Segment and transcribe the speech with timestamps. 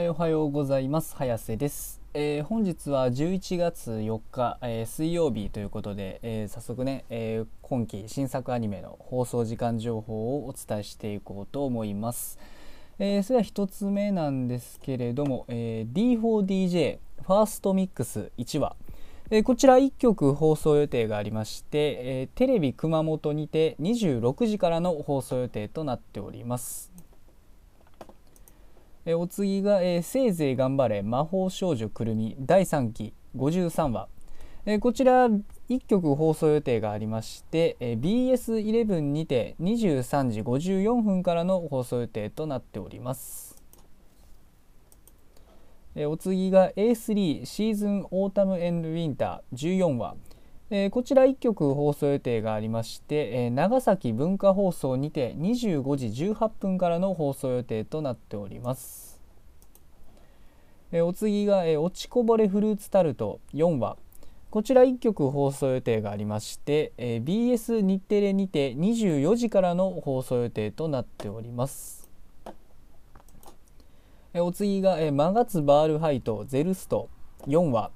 [0.00, 1.16] えーおはようございます。
[1.16, 12.38] 早瀬です、えー本日は11月4日、えー水曜日ということで、え早速ね、え今期新作アニメの放送時間情報をお伝えしていこうと思います、
[13.00, 18.76] えそれでは1つ目なんですけれども、え D4DJ ファーストミックス1話。
[19.32, 26.92] えこちら1曲放送予定がありまして、えテレビ熊本にて26時からの放送予定となっております。
[29.10, 34.06] えお次が、えせいぜい頑張れ魔法少女くるみ」第3期53話、
[34.66, 35.40] えこちら1
[35.86, 43.56] 曲放送予定がありまして、え BS11 にて23時54分からの放送予定となっております。
[45.94, 50.16] えお次が A3 シーズンオータムエンドウィンター14話
[50.70, 59.18] えーこちら1曲放送予定がありまして、えー長崎文化放送にて25時18分からの放送予定となっております、
[60.92, 63.96] えーお次が、えー落ちこぼれフルーツタルト4話。
[64.50, 72.10] こちら1曲放送予定がありまして、えー BS 日テレにて24時からの放送予定となっております。
[74.34, 77.08] えお次が、えーマガツバールハイトゼルスト
[77.46, 77.90] 4話。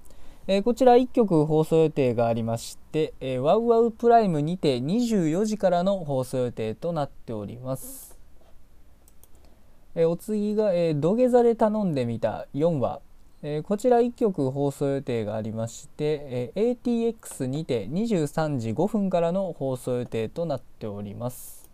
[0.48, 8.18] えーこちら1曲放送予定がありまして、えーワウワウプライムにて24時からの放送予定となっております、
[9.94, 13.00] えーお次が、え土下座で頼んでみた4話、
[13.44, 21.70] えこちら1曲放送予定がありまして、えー ATX にて23時5分からの放送予定となっております。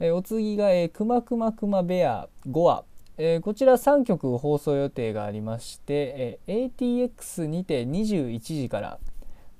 [0.00, 2.84] えお次が、えーくまくまくまベア5話、
[3.20, 6.70] えーこちら3曲放送予定がありまして、えー
[7.10, 9.00] ATX にて21時から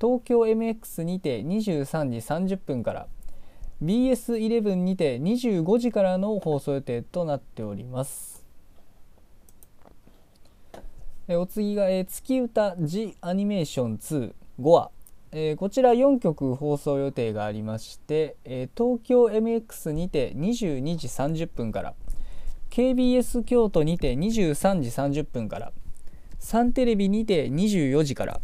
[0.00, 3.08] 東京 MX にて23時30分から
[3.82, 8.46] BS11 にて25時からの放送予定となっております。
[11.26, 14.92] えーお次が、えー月歌 The Animation 25話
[15.32, 21.94] えーこちら4曲放送予定がありまして、えー東京 MX にて22時30分から
[22.70, 24.80] KBS 京都にて23
[25.10, 25.72] 時30分から
[26.38, 28.40] サンテレビにて24時から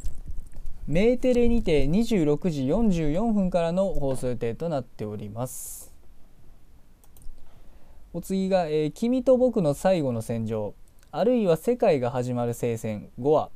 [0.87, 5.95] メーテレにて26時44分からの放送予定となっております。
[8.13, 10.75] お次が、えー君と僕の最後の戦場」
[11.11, 13.51] あるいは「世界が始まる聖戦」5話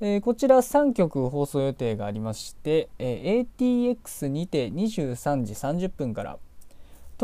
[0.00, 6.38] えーこちら3曲放送予定がありまして、えー ATX にて23時30分から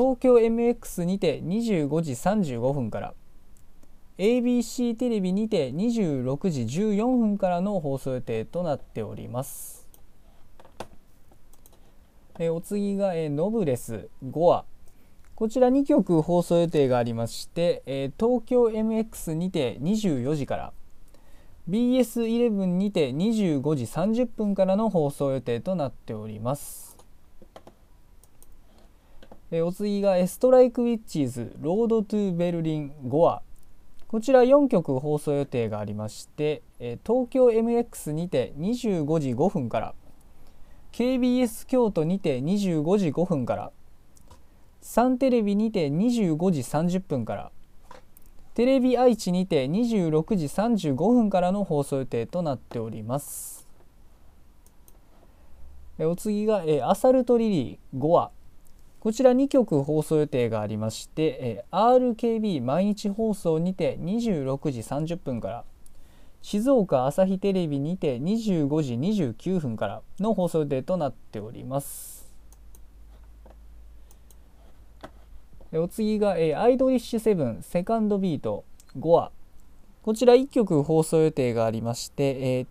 [0.01, 3.15] 東京 MX にて25時35分から
[4.17, 9.87] ABC テレビにて26時14分からの放送予定となっております、
[12.39, 14.65] えお次が、えノブレス5話
[15.35, 20.73] こちら2局放送予定がありまして、えー東京 MX にて24時から
[21.69, 26.90] BS11 にて25時30分からの放送予定となっております。
[29.53, 33.43] えお次がえ「ストライク・ウィッチーズ ROAD to BERLIN」5話
[34.07, 39.95] こちら4局放送予定がありまして、え東京 MX にて25時5分から
[40.93, 43.73] KBS 京都にて25時5分から
[44.81, 47.53] サンテレビにて25時30分から
[48.55, 53.67] テレビ愛知にて26時35分からの放送予定となっております。
[55.99, 58.31] お次が、えアサルトリリー5話。
[59.01, 65.65] こちら2曲放送予定がありまして、えー RKB 毎日放送にて26時30分から
[66.43, 72.29] 静岡朝日テレビにて25時29分からの放送予定となっております。
[75.73, 78.67] お次が、えーアイドリッシュセブンセカンドビート
[78.99, 79.33] 5話
[80.11, 82.67] こちら1曲放送予定がありまして、えー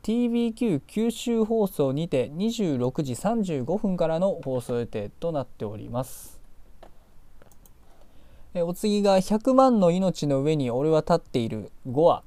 [0.54, 6.42] TBQ 九州放送にて26時35分からの放送予定となっております、
[8.54, 12.24] えーお次が100万の命の上に俺は立っている5話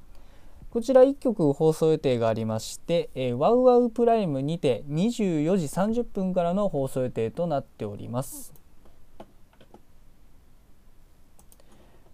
[0.71, 8.51] こちら1曲放送予定がありまして、えーワウワウプライムにて24時30分からの放送予定となっております。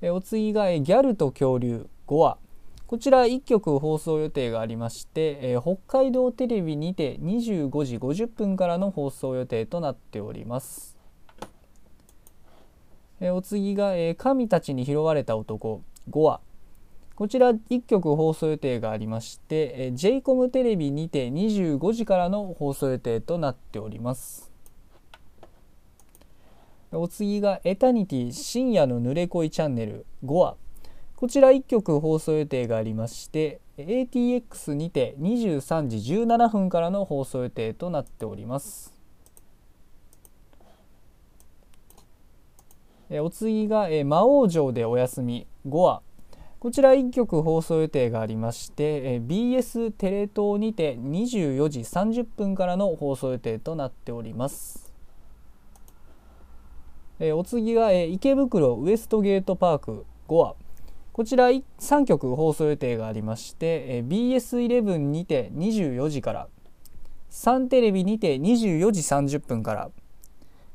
[0.01, 2.37] えーお次が、えーギャルと恐竜5話
[2.89, 10.97] こちら1曲放送予定がありまして、えー北海道テレビにて25時50分からの放送予定となっております、
[13.19, 16.41] えーお次が、えー神たちに拾われた男」5話
[17.13, 24.51] こちら1曲放送予定がありまして、えー、j イコムテレビにて25時からの放送予定となっております。
[26.91, 30.55] お次がエタニティ深夜の濡れ恋チャンネル5話
[31.19, 38.93] こちら1曲放送予定がありまして ATX にて23時17分からの放送予定となっております。
[43.11, 46.01] お次が「魔王城でお休み」5話
[46.57, 54.93] こちら1曲放送予定がありまして BS テレ東にて24時30分からの放送予定となっております。
[57.19, 60.55] お次が池袋ウエストゲートパーク5話
[61.19, 66.47] こちら3曲放送予定がありまして BS11 にて24時から
[67.29, 69.89] サンテレビにて24時30分から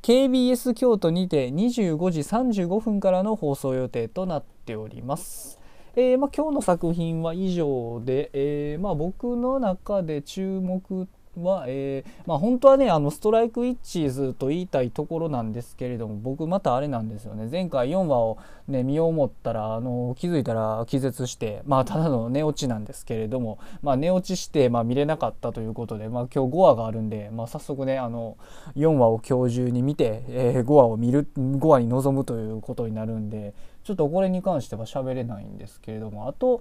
[0.03, 5.59] KBS 京都にて25時35分からの放送予定となっております。
[5.97, 11.09] えー、まあ、今日の作品は以上で、えー、まあ、僕の中で注目
[11.43, 17.49] は、えー、まあ、本当はねあのストライクイッチーズと言いたいところなんですけれども僕またあれなんですよね。
[17.51, 18.39] 前回4話を、
[18.69, 28.37] ね、見よう思ったらあの気づいたら気絶してまあただの寝落ちなんですけれども、まあ、寝落ちして、まあ、見れなかったということで、まあ、今日5話があるんで、まあ、早速ねあの
[28.77, 33.55] 4話を今日中に見て、えー、5話を見る5話に臨むということになるんで
[33.85, 36.61] ちょっとこれに関しては喋れないんですけれどもあと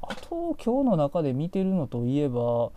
[0.00, 2.70] あと今日の中で見てるのといえば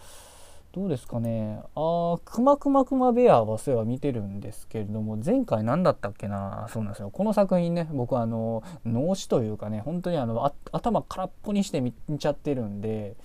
[0.75, 1.61] どうですかね。
[1.73, 6.67] ああくまくまくまベアはそういえば見てるんですけれども前回何だったっけな。
[6.69, 7.11] そうなんですよ。
[7.11, 13.15] この作品ね僕あの脳死というかね本当にあの頭空っぽにして見ちゃってるんで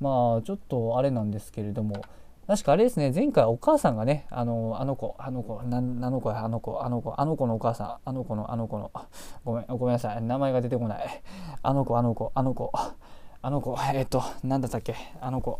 [0.00, 2.02] まあちょっとあれなんですけれども。
[2.46, 8.90] 確かあれですね前回お母さんがねあのあの子あの子なの子あの子あの子あの子のお母さんあの子のあの子の
[9.44, 11.22] ごめんごめんなさい名前が出てこない。
[11.62, 12.72] あの子あの子あの子
[13.42, 15.58] あの子えっ、と何だったっけあの子。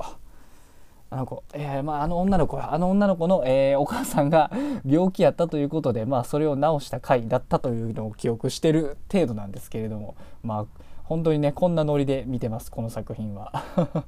[1.11, 4.51] あの子、えー、まあ、あの女の子あの女の子の、えー、お母さんが
[4.85, 10.67] 病気やったということで、まあ、それを治した回だったというのを記憶してる程度なんですけれどもまあ
[11.05, 13.53] 本当にねこんなノリで見てますこの作品は。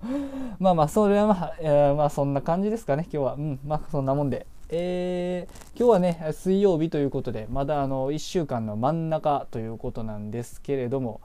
[0.58, 3.34] まあまあそれはまあ、えー、まあそんな感じですかね今日は。
[3.34, 4.46] うんまあそんなもんで。
[4.68, 11.20] えー、今日はね水曜日ということでまだあの1週間の真ん中ということなんですけれども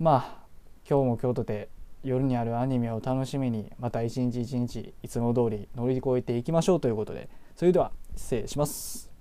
[0.00, 0.42] まあ
[0.88, 1.68] 今日も京都で
[2.04, 9.11] 夜にあるアニメを楽しみにまた一日一日いつも通り乗り越えていきましょうということでそれでは失礼します。